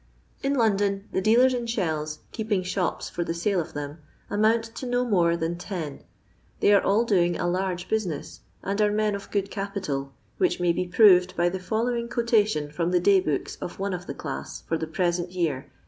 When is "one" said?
13.77-13.93